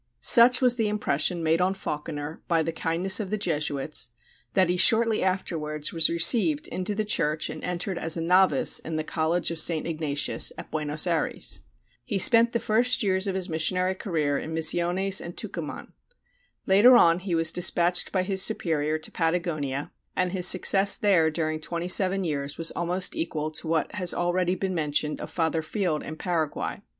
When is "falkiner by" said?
1.75-2.63